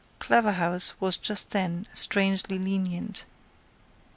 [0.17, 3.23] Claverhouse was just then strangely lenient.